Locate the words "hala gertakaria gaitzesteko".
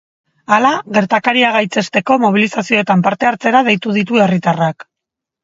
0.55-2.17